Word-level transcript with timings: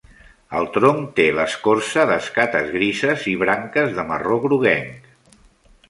El 0.59 0.63
tronc 0.77 1.11
té 1.19 1.25
l'escorça 1.39 2.07
d'escates 2.13 2.73
grises 2.79 3.29
i 3.33 3.35
branques 3.45 3.97
de 4.01 4.11
marró 4.15 4.41
groguenc. 4.49 5.35